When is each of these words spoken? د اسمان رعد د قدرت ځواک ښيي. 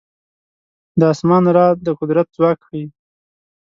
د 0.99 1.01
اسمان 1.13 1.43
رعد 1.55 1.77
د 1.83 1.87
قدرت 1.99 2.27
ځواک 2.35 2.59
ښيي. 2.67 2.85